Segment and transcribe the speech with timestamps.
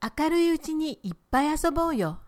[0.00, 2.20] 明るいうちにいっぱい遊ぼうよ。